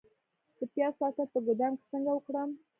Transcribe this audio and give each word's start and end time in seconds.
د 0.57 0.59
پیاز 0.73 0.93
ساتل 0.99 1.27
په 1.33 1.39
ګدام 1.47 1.73
کې 1.77 1.85
څنګه 1.91 2.11
وکړم؟ 2.13 2.49